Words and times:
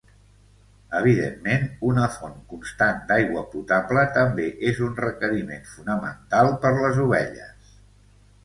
Evidentment, 0.99 1.67
una 1.89 2.05
font 2.13 2.33
constant 2.53 2.97
d'aigua 3.11 3.43
potable 3.51 4.07
també 4.17 4.49
és 4.73 4.81
un 4.89 4.97
requeriment 5.03 5.71
fonamental 5.75 6.51
per 6.65 6.77
les 6.81 7.03
ovelles. 7.09 7.79